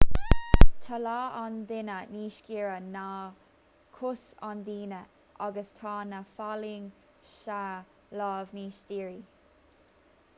[0.85, 3.03] tá lámh an duine níos giorra ná
[3.97, 5.01] cos an duine
[5.49, 6.89] agus tá na falaing
[7.37, 7.61] sa
[8.23, 9.15] lámh níos dírí